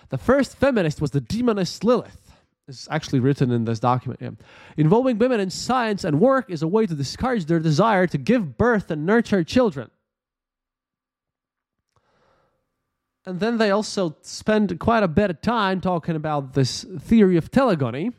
The 0.09 0.19
first 0.19 0.57
feminist 0.57 1.01
was 1.01 1.11
the 1.11 1.21
demoness 1.21 1.85
Lilith 1.85 2.26
is 2.69 2.89
actually 2.91 3.21
written 3.21 3.53
in 3.53 3.65
this 3.65 3.79
document. 3.79 4.21
Yeah. 4.21 4.31
Involving 4.77 5.19
women 5.19 5.41
in 5.41 5.51
science 5.51 6.05
and 6.05 6.21
work 6.21 6.51
is 6.51 6.63
a 6.63 6.69
way 6.69 6.87
to 6.87 6.95
discourage 6.95 7.45
their 7.45 7.61
desire 7.61 8.07
to 8.09 8.19
give 8.19 8.59
birth 8.59 8.91
and 8.91 9.07
nurture 9.07 9.45
children. 9.45 9.91
And 13.25 13.41
then 13.41 13.59
they 13.59 13.71
also 13.71 14.17
spend 14.23 14.79
quite 14.79 15.03
a 15.03 15.09
bit 15.09 15.31
of 15.31 15.41
time 15.41 15.81
talking 15.81 16.15
about 16.15 16.55
this 16.55 16.85
theory 17.01 17.37
of 17.37 17.51
telegony, 17.51 18.13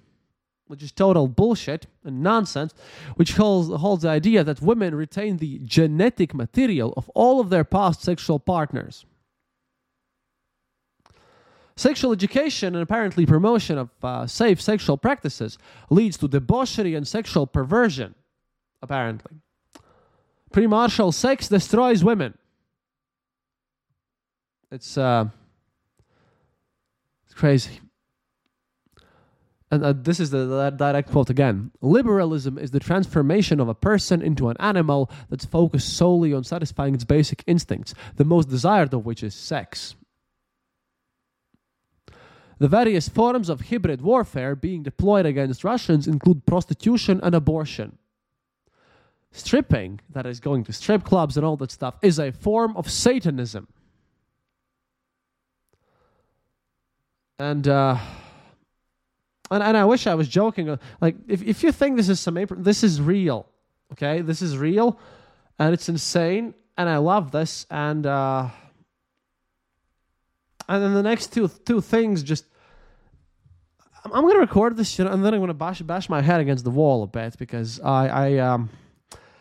which 0.68 0.84
is 0.84 0.92
total 0.92 1.30
bullshit 1.30 1.88
and 2.04 2.22
nonsense, 2.22 2.74
which 3.16 3.34
holds, 3.34 3.74
holds 3.82 4.04
the 4.04 4.10
idea 4.10 4.44
that 4.44 4.62
women 4.62 4.94
retain 4.96 5.38
the 5.38 5.60
genetic 5.64 6.34
material 6.34 6.94
of 6.98 7.10
all 7.10 7.40
of 7.40 7.50
their 7.50 7.64
past 7.64 8.02
sexual 8.02 8.38
partners. 8.38 9.06
Sexual 11.78 12.12
education 12.12 12.74
and 12.74 12.82
apparently 12.82 13.24
promotion 13.28 13.78
of 13.78 13.90
uh, 14.02 14.26
safe 14.26 14.60
sexual 14.60 14.98
practices 14.98 15.60
leads 15.92 16.18
to 16.18 16.28
debauchery 16.28 16.96
and 16.96 17.08
sexual 17.08 17.46
perversion, 17.46 18.16
apparently. 18.82 19.38
Premarital 20.52 21.14
sex 21.14 21.48
destroys 21.48 22.04
women. 22.04 22.36
It's, 24.72 24.98
uh, 24.98 25.26
it's 27.28 27.36
crazy. 27.36 27.80
And 29.70 29.86
uh, 29.86 29.94
this 29.94 30.20
is 30.20 30.32
the, 30.32 30.46
the 30.46 30.72
direct 30.72 31.12
quote 31.12 31.30
again. 31.30 31.70
Liberalism 31.82 32.58
is 32.58 32.72
the 32.72 32.80
transformation 32.80 33.60
of 33.60 33.70
a 33.70 33.76
person 33.76 34.24
into 34.24 34.50
an 34.50 34.58
animal 34.60 35.12
that's 35.30 35.46
focused 35.46 35.96
solely 35.96 36.34
on 36.34 36.44
satisfying 36.44 36.96
its 36.96 37.04
basic 37.04 37.44
instincts, 37.46 37.94
the 38.16 38.26
most 38.26 38.50
desired 38.50 38.96
of 38.96 39.06
which 39.06 39.22
is 39.22 39.36
sex. 39.36 39.94
The 42.60 42.68
various 42.68 43.08
forms 43.08 43.50
of 43.50 43.70
hybrid 43.70 44.02
warfare 44.02 44.56
being 44.56 44.84
deployed 44.84 45.26
against 45.26 45.64
Russians 45.64 46.08
include 46.08 46.46
prostitution 46.46 47.20
and 47.24 47.36
abortion. 47.36 47.98
stripping, 49.32 50.00
that 50.10 50.26
is 50.26 50.40
going 50.40 50.64
to 50.64 50.74
strip 50.74 51.04
clubs 51.04 51.38
and 51.38 51.46
all 51.46 51.58
that 51.58 51.72
stuff, 51.72 51.96
is 52.02 52.18
a 52.20 52.32
form 52.32 52.76
of 52.76 52.90
Satanism. 52.90 53.68
And 57.38 57.68
uh, 57.68 57.98
and 59.52 59.62
and 59.62 59.78
I 59.78 59.86
wish 59.86 60.08
I 60.08 60.16
was 60.16 60.28
joking. 60.28 60.80
Like 61.00 61.16
if 61.28 61.44
if 61.44 61.64
you 61.64 61.72
think 61.72 61.98
this 61.98 62.10
is 62.10 62.20
some 62.20 62.44
this 62.58 62.84
is 62.84 63.00
real. 63.00 63.46
Okay, 63.94 64.22
this 64.22 64.42
is 64.42 64.58
real, 64.58 65.00
and 65.60 65.74
it's 65.74 65.88
insane, 65.88 66.56
and 66.78 66.90
I 66.90 66.98
love 66.98 67.32
this. 67.32 67.68
And 67.70 68.06
uh, 68.06 68.50
and 70.68 70.84
then 70.84 70.94
the 70.94 71.04
next 71.04 71.34
two 71.34 71.50
two 71.66 71.82
things 71.82 72.24
just. 72.24 72.46
I'm, 74.06 74.14
I'm 74.14 74.28
gonna 74.28 74.40
record 74.40 74.78
this 74.78 74.90
shit, 74.90 75.08
and 75.08 75.24
then 75.24 75.34
I'm 75.34 75.40
gonna 75.40 75.54
bash 75.54 75.82
bash 75.82 76.10
my 76.10 76.22
head 76.22 76.42
against 76.42 76.64
the 76.64 76.72
wall 76.72 77.04
a 77.04 77.08
bit 77.08 77.38
because 77.38 77.80
I 77.80 78.08
I 78.08 78.38
um. 78.38 78.70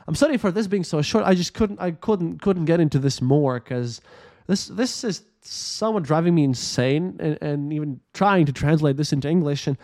I'm 0.09 0.15
sorry 0.15 0.37
for 0.37 0.53
this 0.53 0.69
being 0.69 0.85
so 0.85 1.03
short. 1.03 1.25
I 1.25 1.35
just 1.35 1.53
couldn't 1.53 1.81
I 1.81 1.91
couldn't 1.91 2.41
couldn't 2.41 2.67
get 2.67 2.79
into 2.79 2.99
this 2.99 3.21
more 3.21 3.59
because 3.59 4.01
this 4.47 4.67
this 4.67 5.05
is 5.05 5.23
somewhat 5.43 6.03
driving 6.03 6.35
me 6.35 6.45
insane 6.45 7.17
and, 7.21 7.39
and 7.41 7.73
even 7.73 8.01
trying 8.13 8.47
to 8.47 8.53
translate 8.53 8.97
this 8.97 9.13
into 9.13 9.29
English 9.29 9.67
and 9.67 9.77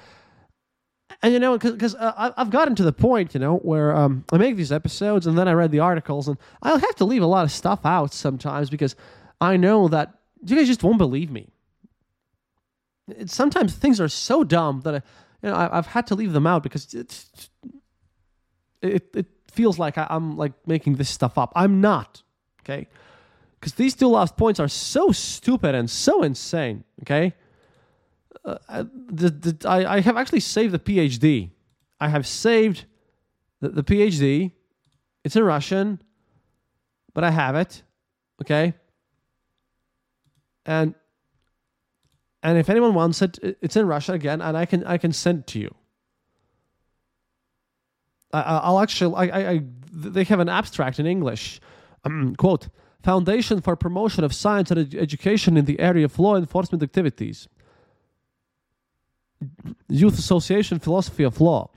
and 1.23 1.33
you 1.33 1.39
know 1.39 1.59
because 1.59 1.95
uh, 1.95 2.33
I've 2.37 2.51
gotten 2.51 2.75
to 2.77 2.83
the 2.83 2.93
point 2.93 3.35
you 3.35 3.41
know 3.41 3.57
where 3.59 3.95
um, 3.95 4.25
I 4.33 4.39
make 4.39 4.57
these 4.57 4.73
episodes 4.73 5.27
and 5.27 5.37
then 5.37 5.49
I 5.49 5.53
read 5.53 5.71
the 5.71 5.81
articles 5.81 6.29
and 6.29 6.37
I'll 6.63 6.79
have 6.79 6.97
to 6.97 7.05
leave 7.05 7.23
a 7.23 7.27
lot 7.27 7.45
of 7.45 7.53
stuff 7.53 7.81
out 7.85 8.13
sometimes 8.13 8.71
because 8.71 8.97
I 9.41 9.57
know 9.57 9.89
that 9.89 10.15
you 10.45 10.57
guys 10.57 10.67
just 10.67 10.83
won't 10.83 10.99
believe 10.99 11.31
me. 11.31 11.49
Sometimes 13.27 13.75
things 13.75 14.01
are 14.01 14.09
so 14.09 14.45
dumb 14.45 14.81
that 14.83 14.95
I, 14.95 15.03
you 15.43 15.51
know 15.51 15.55
I, 15.55 15.79
I've 15.79 15.87
had 15.87 16.07
to 16.09 16.15
leave 16.15 16.33
them 16.33 16.47
out 16.47 16.63
because 16.63 16.95
it's 16.95 17.51
it 18.81 19.11
it 19.15 19.27
feels 19.51 19.79
like 19.79 19.99
I, 19.99 20.07
I'm 20.09 20.37
like 20.37 20.53
making 20.67 20.97
this 20.97 21.09
stuff 21.09 21.39
up. 21.39 21.53
I'm 21.57 21.81
not. 21.81 22.23
Okay 22.61 22.89
because 23.63 23.75
these 23.75 23.95
two 23.95 24.09
last 24.09 24.37
points 24.37 24.59
are 24.59 24.67
so 24.67 25.13
stupid 25.13 25.73
and 25.77 25.89
so 25.89 26.25
insane. 26.25 26.83
Okay, 27.03 27.33
uh, 28.45 28.59
I- 28.69 28.83
the, 28.83 29.31
the, 29.31 29.69
I, 29.69 29.99
I 29.99 30.01
have 30.01 30.17
actually 30.17 30.41
saved 30.41 30.75
the 30.75 30.81
PhD. 30.81 31.51
I 32.01 32.09
have 32.09 32.27
saved 32.27 32.87
the, 33.61 33.69
the 33.69 33.85
PhD. 33.85 34.51
It's 35.23 35.37
in 35.37 35.45
Russian, 35.45 36.03
but 37.15 37.23
I 37.23 37.31
have 37.31 37.55
it. 37.55 37.85
Okay, 38.43 38.75
and 40.67 40.95
and 42.43 42.59
if 42.59 42.69
anyone 42.69 42.95
wants 42.95 43.23
it, 43.23 43.39
it- 43.43 43.59
it's 43.63 43.77
in 43.77 43.87
Russia 43.87 44.13
again, 44.13 44.41
and 44.41 44.57
I 44.57 44.67
can 44.67 44.85
I 44.85 44.99
can 44.99 45.13
send 45.13 45.41
it 45.41 45.47
to 45.49 45.59
you. 45.61 45.75
I, 48.33 48.41
I- 48.43 48.59
I'll 48.59 48.81
actually 48.81 49.15
I, 49.15 49.41
I, 49.41 49.51
I 49.51 49.63
they 49.93 50.25
have 50.25 50.41
an 50.41 50.49
abstract 50.49 50.99
in 50.99 51.07
English. 51.07 51.61
Um, 52.05 52.35
quote 52.43 52.69
Foundation 53.03 53.61
for 53.61 53.77
Promotion 53.77 54.25
of 54.25 54.33
Science 54.33 54.71
and 54.71 54.81
Edu- 54.89 54.99
Education 55.01 55.57
in 55.57 55.65
the 55.65 55.79
Area 55.81 56.05
of 56.05 56.19
Law 56.19 56.37
Enforcement 56.37 56.83
Activities. 56.83 57.49
Youth 59.89 60.19
Association 60.19 60.79
Philosophy 60.79 61.25
of 61.25 61.41
Law. 61.41 61.71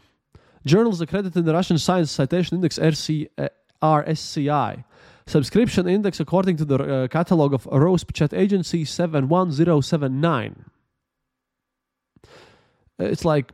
Journals 0.66 1.02
accredited 1.02 1.38
in 1.38 1.46
the 1.46 1.54
Russian 1.54 1.78
Science 1.78 2.12
Citation 2.12 2.56
Index 2.58 2.78
uh, 2.80 3.50
RSCI. 3.82 4.84
Subscription 5.28 5.88
index 5.88 6.20
according 6.20 6.58
to 6.58 6.66
the 6.66 6.76
uh, 6.78 7.08
catalog 7.08 7.54
of 7.54 7.64
Rospechat 7.64 8.32
Agency 8.38 8.86
71079. 8.86 10.66
It's 13.00 13.26
like 13.26 13.52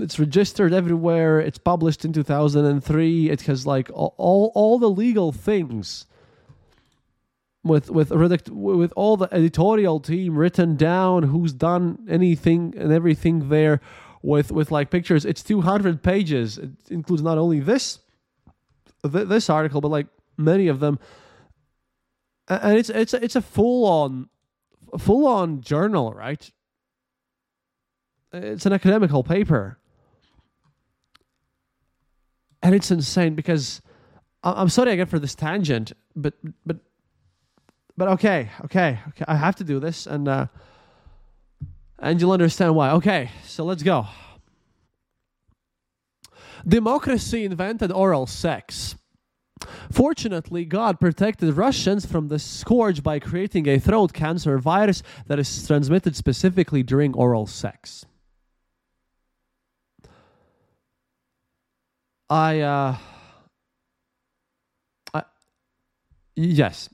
it's 0.00 0.18
registered 0.18 0.74
everywhere. 0.74 1.40
It's 1.40 1.58
published 1.58 2.04
in 2.04 2.12
2003. 2.12 3.30
It 3.30 3.40
has 3.42 3.66
like 3.66 3.90
all 3.94 4.52
all, 4.54 4.78
the 4.78 4.90
legal 4.90 5.32
things 5.32 6.04
with 7.64 7.90
with 7.90 8.10
with 8.50 8.92
all 8.94 9.16
the 9.16 9.28
editorial 9.32 9.98
team 9.98 10.36
written 10.36 10.76
down 10.76 11.22
who's 11.22 11.54
done 11.54 12.04
anything 12.08 12.74
and 12.76 12.92
everything 12.92 13.48
there 13.48 13.80
with 14.20 14.50
with 14.50 14.70
like 14.72 14.90
pictures 14.90 15.24
it's 15.24 15.42
200 15.42 16.02
pages 16.02 16.58
it 16.58 16.70
includes 16.90 17.22
not 17.22 17.38
only 17.38 17.60
this 17.60 18.00
th- 19.04 19.28
this 19.28 19.48
article 19.48 19.80
but 19.80 19.88
like 19.88 20.08
many 20.44 20.68
of 20.68 20.80
them 20.80 20.98
and 22.48 22.76
it's 22.78 22.90
it's 22.90 23.14
it's 23.14 23.36
a 23.36 23.40
full 23.40 23.86
on 23.86 24.28
full 24.98 25.26
on 25.26 25.60
journal 25.60 26.12
right 26.12 26.50
it's 28.32 28.66
an 28.66 28.72
academical 28.72 29.22
paper 29.22 29.78
and 32.62 32.74
it's 32.74 32.90
insane 32.90 33.34
because 33.34 33.80
I- 34.42 34.60
I'm 34.60 34.68
sorry 34.68 34.92
again 34.92 35.06
for 35.06 35.18
this 35.18 35.34
tangent 35.34 35.92
but 36.14 36.34
but 36.66 36.76
but 37.96 38.08
okay, 38.08 38.50
okay, 38.64 38.98
okay. 39.08 39.24
I 39.28 39.36
have 39.36 39.56
to 39.56 39.64
do 39.64 39.78
this, 39.78 40.06
and 40.06 40.26
uh, 40.26 40.46
and 41.98 42.20
you'll 42.20 42.32
understand 42.32 42.74
why. 42.74 42.90
Okay, 42.92 43.30
so 43.44 43.64
let's 43.64 43.82
go. 43.82 44.06
Democracy 46.66 47.44
invented 47.44 47.92
oral 47.92 48.26
sex. 48.26 48.96
Fortunately, 49.90 50.64
God 50.64 51.00
protected 51.00 51.54
Russians 51.54 52.06
from 52.06 52.28
the 52.28 52.38
scourge 52.38 53.02
by 53.02 53.18
creating 53.18 53.68
a 53.68 53.78
throat 53.78 54.12
cancer 54.12 54.58
virus 54.58 55.02
that 55.26 55.38
is 55.38 55.66
transmitted 55.66 56.16
specifically 56.16 56.82
during 56.82 57.14
oral 57.14 57.46
sex. 57.46 58.06
I, 62.30 62.60
uh, 62.60 62.96
I, 65.12 65.22
yes, 66.34 66.88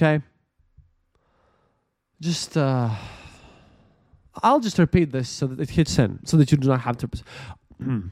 Okay. 0.00 0.24
Just 2.22 2.56
uh 2.56 2.88
I'll 4.42 4.60
just 4.60 4.78
repeat 4.78 5.12
this 5.12 5.28
so 5.28 5.46
that 5.48 5.60
it 5.60 5.70
hits 5.70 5.98
in, 5.98 6.24
so 6.24 6.38
that 6.38 6.50
you 6.50 6.56
do 6.56 6.68
not 6.68 6.80
have 6.80 6.96
to 6.98 7.10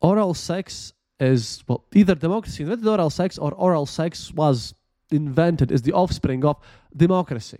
oral 0.00 0.32
sex 0.32 0.94
is 1.20 1.62
well 1.68 1.84
either 1.94 2.14
democracy 2.14 2.64
invented 2.64 2.86
oral 2.86 3.10
sex 3.10 3.38
or 3.38 3.52
oral 3.52 3.86
sex 3.86 4.32
was 4.32 4.74
invented 5.10 5.70
is 5.70 5.82
the 5.82 5.92
offspring 5.92 6.44
of 6.44 6.56
democracy. 6.96 7.58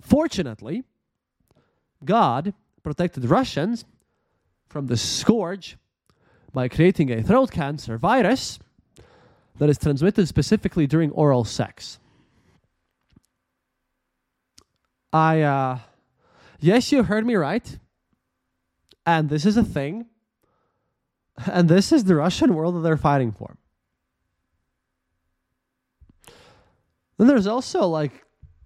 Fortunately, 0.00 0.84
God 2.04 2.54
protected 2.82 3.24
Russians 3.24 3.84
from 4.68 4.86
the 4.86 4.96
scourge 4.96 5.76
by 6.52 6.68
creating 6.68 7.10
a 7.10 7.22
throat 7.22 7.50
cancer 7.50 7.98
virus 7.98 8.58
that 9.58 9.68
is 9.68 9.78
transmitted 9.78 10.26
specifically 10.26 10.86
during 10.86 11.10
oral 11.12 11.44
sex. 11.44 11.98
I, 15.12 15.42
uh, 15.42 15.78
yes, 16.58 16.90
you 16.90 17.02
heard 17.02 17.26
me 17.26 17.34
right. 17.34 17.78
And 19.04 19.28
this 19.28 19.44
is 19.44 19.56
a 19.56 19.64
thing. 19.64 20.06
And 21.50 21.68
this 21.68 21.92
is 21.92 22.04
the 22.04 22.16
Russian 22.16 22.54
world 22.54 22.76
that 22.76 22.80
they're 22.80 22.96
fighting 22.96 23.32
for. 23.32 23.56
Then 27.18 27.26
there's 27.26 27.46
also 27.46 27.86
like 27.86 28.24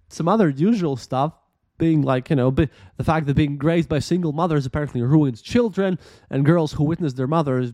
some 0.09 0.27
other 0.27 0.49
usual 0.49 0.97
stuff 0.97 1.33
being 1.77 2.01
like, 2.01 2.29
you 2.29 2.35
know, 2.35 2.49
be, 2.49 2.69
the 2.97 3.03
fact 3.03 3.27
that 3.27 3.35
being 3.35 3.57
raised 3.59 3.87
by 3.87 3.99
single 3.99 4.31
mothers 4.31 4.65
apparently 4.65 5.01
ruins 5.01 5.41
children 5.41 5.99
and 6.29 6.45
girls 6.45 6.73
who 6.73 6.83
witness 6.83 7.13
their 7.13 7.27
mothers 7.27 7.73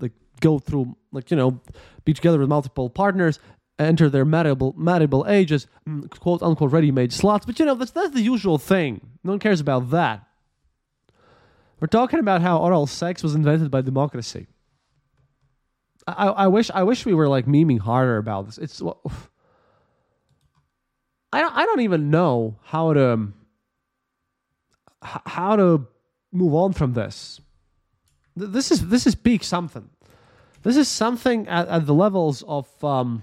like 0.00 0.12
go 0.40 0.58
through 0.58 0.96
like, 1.12 1.30
you 1.30 1.36
know, 1.36 1.60
be 2.04 2.12
together 2.12 2.38
with 2.38 2.48
multiple 2.48 2.90
partners, 2.90 3.38
enter 3.78 4.08
their 4.10 4.24
marriable 4.24 4.74
marriable 4.76 5.24
ages, 5.28 5.66
mm, 5.88 6.08
quote 6.18 6.42
unquote 6.42 6.72
ready 6.72 6.90
made 6.90 7.12
slots. 7.12 7.46
But 7.46 7.58
you 7.58 7.66
know, 7.66 7.74
that's 7.74 7.92
that's 7.92 8.14
the 8.14 8.22
usual 8.22 8.58
thing. 8.58 9.00
No 9.22 9.32
one 9.32 9.38
cares 9.38 9.60
about 9.60 9.90
that. 9.90 10.26
We're 11.84 11.88
talking 11.88 12.18
about 12.18 12.40
how 12.40 12.60
oral 12.60 12.86
sex 12.86 13.22
was 13.22 13.34
invented 13.34 13.70
by 13.70 13.82
democracy. 13.82 14.46
I, 16.08 16.28
I, 16.28 16.46
wish 16.46 16.70
I 16.70 16.82
wish 16.82 17.04
we 17.04 17.12
were 17.12 17.28
like 17.28 17.44
memeing 17.44 17.78
harder 17.78 18.16
about 18.16 18.46
this. 18.46 18.56
It's 18.56 18.80
well, 18.80 19.02
I 21.30 21.42
don't 21.42 21.54
I 21.54 21.66
don't 21.66 21.80
even 21.80 22.08
know 22.08 22.56
how 22.62 22.94
to 22.94 23.12
um, 23.12 23.34
how 25.02 25.56
to 25.56 25.86
move 26.32 26.54
on 26.54 26.72
from 26.72 26.94
this. 26.94 27.42
This 28.34 28.70
is 28.70 28.88
this 28.88 29.06
is 29.06 29.14
peak 29.14 29.44
something. 29.44 29.90
This 30.62 30.78
is 30.78 30.88
something 30.88 31.46
at, 31.48 31.68
at 31.68 31.84
the 31.84 31.92
levels 31.92 32.42
of 32.44 32.66
um, 32.82 33.22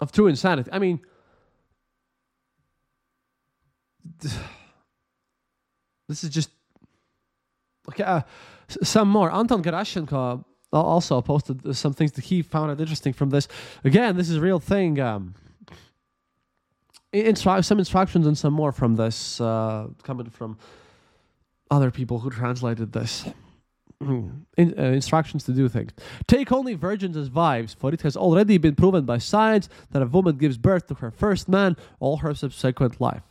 of 0.00 0.12
true 0.12 0.28
insanity. 0.28 0.70
I 0.72 0.78
mean, 0.78 1.00
this 6.12 6.22
is 6.24 6.30
just 6.30 6.50
okay. 7.88 8.04
Uh, 8.04 8.20
some 8.82 9.08
more. 9.08 9.32
Anton 9.32 9.62
Gerashchenko 9.62 10.44
also 10.72 11.20
posted 11.20 11.74
some 11.76 11.92
things 11.92 12.12
that 12.12 12.24
he 12.24 12.42
found 12.42 12.78
interesting 12.80 13.12
from 13.12 13.30
this. 13.30 13.48
Again, 13.84 14.16
this 14.16 14.28
is 14.30 14.36
a 14.36 14.40
real 14.40 14.60
thing. 14.60 15.00
Um, 15.00 15.34
instru- 17.12 17.64
some 17.64 17.78
instructions 17.78 18.26
and 18.26 18.36
some 18.36 18.52
more 18.52 18.72
from 18.72 18.96
this 18.96 19.40
uh, 19.40 19.88
coming 20.02 20.30
from 20.30 20.58
other 21.70 21.90
people 21.90 22.18
who 22.20 22.30
translated 22.30 22.92
this. 22.92 23.24
in, 24.00 24.74
uh, 24.78 24.82
instructions 24.82 25.44
to 25.44 25.52
do 25.52 25.68
things. 25.68 25.92
Take 26.26 26.50
only 26.50 26.74
virgins 26.74 27.16
as 27.16 27.30
wives, 27.30 27.74
for 27.74 27.92
it 27.92 28.02
has 28.02 28.16
already 28.16 28.58
been 28.58 28.74
proven 28.74 29.04
by 29.04 29.18
science 29.18 29.68
that 29.92 30.02
a 30.02 30.06
woman 30.06 30.36
gives 30.36 30.58
birth 30.58 30.88
to 30.88 30.94
her 30.94 31.10
first 31.10 31.48
man 31.48 31.76
all 32.00 32.18
her 32.18 32.34
subsequent 32.34 33.00
life. 33.00 33.22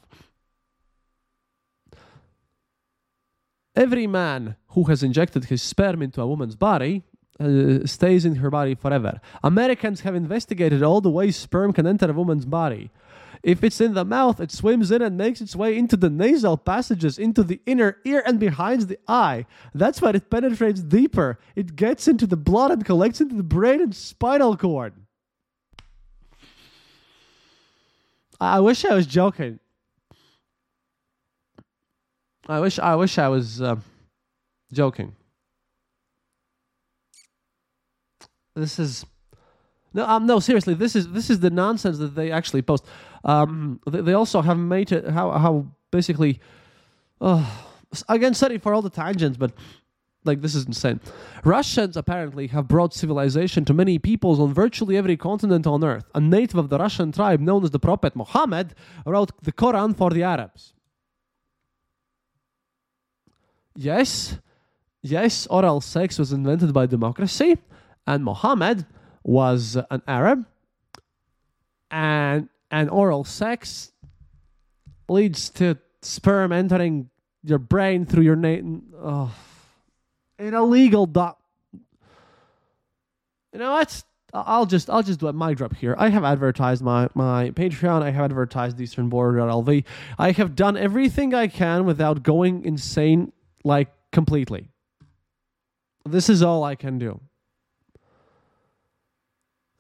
Every 3.76 4.06
man 4.08 4.56
who 4.70 4.86
has 4.86 5.02
injected 5.02 5.46
his 5.46 5.62
sperm 5.62 6.02
into 6.02 6.22
a 6.22 6.28
woman's 6.28 6.56
body 6.56 7.04
uh, 7.40 7.86
stays 7.86 8.26
in 8.26 8.36
her 8.36 8.50
body 8.50 8.76
forever. 8.76 9.22
Americans 9.44 10.02
have 10.02 10.14
investigated 10.14 10.84
all 10.84 11.02
the 11.02 11.10
ways 11.10 11.38
sperm 11.38 11.72
can 11.74 11.88
enter 11.88 12.10
a 12.10 12.14
woman's 12.14 12.46
body. 12.46 12.92
If 13.44 13.64
it's 13.64 13.82
in 13.82 13.96
the 13.96 14.06
mouth, 14.06 14.40
it 14.40 14.52
swims 14.52 14.92
in 14.92 15.02
and 15.02 15.18
makes 15.18 15.42
its 15.42 15.56
way 15.56 15.76
into 15.76 15.98
the 15.98 16.10
nasal 16.10 16.58
passages, 16.58 17.18
into 17.18 17.44
the 17.44 17.60
inner 17.66 17.98
ear, 18.06 18.22
and 18.26 18.40
behind 18.40 18.84
the 18.84 19.00
eye. 19.08 19.48
That's 19.74 20.02
why 20.02 20.12
it 20.12 20.30
penetrates 20.30 20.82
deeper. 20.82 21.40
It 21.56 21.76
gets 21.76 22.08
into 22.08 22.28
the 22.28 22.38
blood 22.38 22.70
and 22.72 22.86
collects 22.86 23.20
into 23.20 23.36
the 23.36 23.42
brain 23.42 23.82
and 23.82 23.96
spinal 23.96 24.56
cord. 24.56 24.94
I 28.40 28.60
wish 28.60 28.86
I 28.86 28.94
was 28.94 29.08
joking. 29.08 29.60
I 32.48 32.60
wish 32.60 32.80
I 32.80 32.96
wish 32.96 33.18
I 33.18 33.28
was 33.28 33.62
uh, 33.62 33.76
joking. 34.74 35.16
This 38.56 38.80
is 38.80 39.06
no, 39.94 40.06
um, 40.08 40.26
no, 40.26 40.40
seriously. 40.40 40.74
This 40.74 40.96
is 40.96 41.10
this 41.10 41.30
is 41.30 41.40
the 41.40 41.50
nonsense 41.50 41.98
that 42.00 42.16
they 42.16 42.32
actually 42.32 42.62
post. 42.62 42.86
Um, 43.24 43.80
they, 43.86 44.02
they 44.02 44.14
also 44.14 44.42
have 44.42 44.58
made 44.58 44.92
it 44.92 45.10
how 45.10 45.32
how 45.32 45.68
basically. 45.92 46.40
Uh, 47.20 47.46
again, 48.10 48.34
sorry 48.34 48.58
for 48.58 48.74
all 48.74 48.82
the 48.82 48.90
tangents, 48.90 49.38
but 49.38 49.52
like 50.24 50.42
this 50.42 50.56
is 50.56 50.66
insane. 50.66 51.00
Russians 51.44 51.98
apparently 51.98 52.48
have 52.48 52.68
brought 52.68 52.94
civilization 52.94 53.66
to 53.66 53.74
many 53.74 54.00
peoples 54.00 54.40
on 54.40 54.54
virtually 54.54 54.98
every 54.98 55.18
continent 55.18 55.68
on 55.68 55.84
earth. 55.84 56.06
A 56.16 56.22
native 56.22 56.56
of 56.56 56.70
the 56.70 56.78
Russian 56.78 57.12
tribe 57.12 57.40
known 57.40 57.64
as 57.64 57.72
the 57.72 57.80
Prophet 57.80 58.16
Muhammad 58.16 58.76
wrote 59.06 59.32
the 59.44 59.52
Quran 59.52 59.96
for 59.96 60.10
the 60.10 60.24
Arabs. 60.24 60.74
Yes, 63.76 64.38
yes, 65.02 65.48
oral 65.48 65.82
sex 65.82 66.20
was 66.20 66.34
invented 66.34 66.74
by 66.74 66.86
democracy, 66.86 67.58
and 68.06 68.24
Muhammad 68.24 68.86
was 69.24 69.78
an 69.90 70.02
Arab, 70.08 70.46
and 71.90 72.50
and 72.70 72.90
oral 72.90 73.24
sex 73.24 73.92
leads 75.08 75.50
to 75.50 75.78
sperm 76.02 76.52
entering 76.52 77.10
your 77.44 77.60
brain 77.60 78.06
through 78.06 78.24
your 78.24 78.36
name. 78.36 78.84
Oh, 78.98 79.34
an 80.38 80.54
illegal 80.54 81.06
dot. 81.06 81.38
You 83.54 83.60
know 83.60 83.72
what? 83.72 84.04
I'll 84.34 84.66
just 84.66 84.90
I'll 84.90 85.04
just 85.04 85.20
do 85.20 85.28
a 85.28 85.34
mic 85.34 85.58
drop 85.58 85.76
here. 85.76 85.96
I 85.98 86.10
have 86.10 86.24
advertised 86.24 86.82
my 86.82 87.10
my 87.14 87.52
Patreon. 87.52 88.02
I 88.02 88.12
have 88.12 88.26
advertised 88.26 88.78
EasternBorder.lv. 88.78 89.84
I 90.18 90.32
have 90.32 90.56
done 90.56 90.78
everything 90.78 91.34
I 91.34 91.48
can 91.48 91.86
without 91.86 92.24
going 92.24 92.64
insane 92.64 93.34
like 93.65 93.89
completely. 94.13 94.69
This 96.05 96.29
is 96.29 96.43
all 96.43 96.65
I 96.65 96.75
can 96.75 96.99
do. 96.99 97.21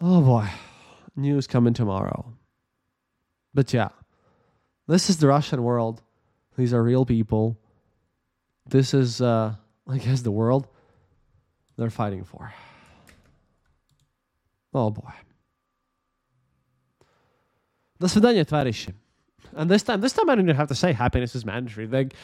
Oh 0.01 0.21
boy, 0.21 0.49
news 1.15 1.47
coming 1.47 1.73
tomorrow. 1.73 2.35
But 3.55 3.73
yeah, 3.73 3.89
this 4.87 5.09
is 5.09 5.19
the 5.19 5.29
Russian 5.29 5.63
world. 5.63 6.03
These 6.57 6.75
are 6.75 6.83
real 6.83 7.05
people. 7.05 7.57
This 8.69 8.93
is, 8.95 9.21
uh, 9.21 9.55
I 9.89 9.99
guess, 9.99 10.23
the 10.23 10.31
world 10.31 10.67
they're 11.77 11.91
fighting 11.91 12.25
for. 12.25 12.53
Oh 14.75 14.91
boy. 14.91 15.13
До 17.99 18.09
свидания, 18.09 18.45
товарищи. 18.45 18.93
And 19.55 19.71
this 19.71 19.83
time, 19.83 20.01
this 20.01 20.13
time 20.13 20.29
I 20.29 20.35
don't 20.35 20.45
even 20.45 20.57
have 20.57 20.69
to 20.69 20.75
say 20.75 20.93
happiness 20.93 21.35
is 21.35 21.45
mandatory. 21.47 21.87
Like, 21.87 22.15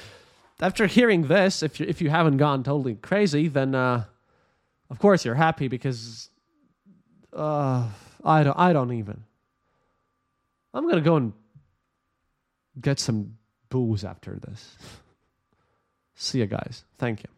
after 0.59 0.87
hearing 0.87 1.27
this, 1.27 1.61
if 1.61 1.79
you 1.79 1.85
if 1.87 2.01
you 2.01 2.09
haven't 2.09 2.37
gone 2.37 2.63
totally 2.63 2.95
crazy, 2.95 3.47
then 3.47 3.75
uh, 3.75 4.05
of 4.89 4.99
course 4.99 5.23
you're 5.23 5.35
happy 5.35 5.67
because 5.67 6.29
uh, 7.33 7.87
I 8.23 8.43
don't 8.43 8.57
I 8.57 8.73
don't 8.73 8.93
even. 8.93 9.23
I'm 10.73 10.87
gonna 10.87 11.01
go 11.01 11.15
and 11.15 11.33
get 12.79 12.99
some 12.99 13.37
booze 13.69 14.03
after 14.03 14.39
this. 14.39 14.77
See 16.15 16.39
you 16.39 16.47
guys. 16.47 16.83
Thank 16.97 17.23
you. 17.23 17.29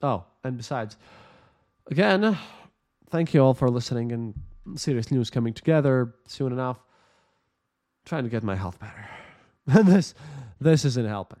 Oh, 0.00 0.24
and 0.44 0.56
besides, 0.56 0.96
again, 1.90 2.38
thank 3.10 3.34
you 3.34 3.40
all 3.40 3.54
for 3.54 3.68
listening 3.68 4.12
and 4.12 4.34
serious 4.76 5.10
news 5.10 5.30
coming 5.30 5.54
together 5.54 6.14
soon 6.26 6.52
enough. 6.52 6.78
trying 8.04 8.24
to 8.24 8.30
get 8.30 8.42
my 8.42 8.54
health 8.54 8.78
better. 8.78 9.08
And 9.66 9.88
this 9.94 10.14
this 10.60 10.84
isn't 10.84 11.06
helping. 11.06 11.40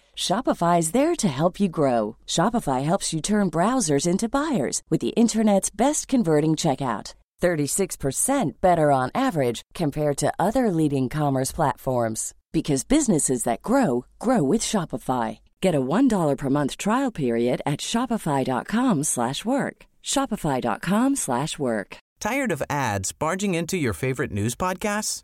Shopify 0.21 0.77
is 0.77 0.91
there 0.91 1.15
to 1.15 1.27
help 1.27 1.59
you 1.59 1.67
grow. 1.67 2.15
Shopify 2.27 2.83
helps 2.83 3.11
you 3.11 3.21
turn 3.21 3.49
browsers 3.49 4.05
into 4.05 4.29
buyers 4.29 4.83
with 4.87 5.01
the 5.01 5.15
internet's 5.23 5.71
best 5.71 6.07
converting 6.07 6.51
checkout. 6.51 7.15
36% 7.41 8.51
better 8.61 8.91
on 8.91 9.09
average 9.15 9.63
compared 9.73 10.17
to 10.17 10.31
other 10.37 10.69
leading 10.69 11.09
commerce 11.09 11.51
platforms 11.51 12.35
because 12.51 12.83
businesses 12.83 13.45
that 13.45 13.63
grow 13.63 14.05
grow 14.19 14.43
with 14.43 14.61
Shopify. 14.61 15.39
Get 15.59 15.73
a 15.73 15.81
$1 15.81 16.37
per 16.37 16.49
month 16.51 16.77
trial 16.77 17.11
period 17.11 17.61
at 17.65 17.79
shopify.com/work. 17.79 19.77
shopify.com/work. 20.03 21.89
Tired 22.19 22.51
of 22.51 22.63
ads 22.69 23.11
barging 23.23 23.55
into 23.55 23.77
your 23.77 23.93
favorite 23.93 24.31
news 24.31 24.55
podcasts? 24.55 25.23